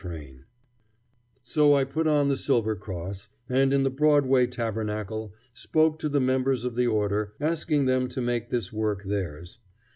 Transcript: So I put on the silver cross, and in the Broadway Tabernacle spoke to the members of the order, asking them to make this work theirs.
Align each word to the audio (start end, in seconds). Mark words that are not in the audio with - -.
So 1.43 1.75
I 1.75 1.83
put 1.83 2.07
on 2.07 2.27
the 2.27 2.35
silver 2.35 2.75
cross, 2.75 3.29
and 3.47 3.71
in 3.71 3.83
the 3.83 3.91
Broadway 3.91 4.47
Tabernacle 4.47 5.35
spoke 5.53 5.99
to 5.99 6.09
the 6.09 6.19
members 6.19 6.65
of 6.65 6.73
the 6.75 6.87
order, 6.87 7.33
asking 7.39 7.85
them 7.85 8.07
to 8.07 8.19
make 8.19 8.49
this 8.49 8.73
work 8.73 9.03
theirs. 9.03 9.59